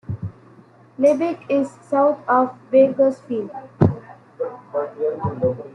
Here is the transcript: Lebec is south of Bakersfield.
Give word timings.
Lebec 0.97 1.41
is 1.47 1.69
south 1.83 2.19
of 2.27 2.55
Bakersfield. 2.71 3.51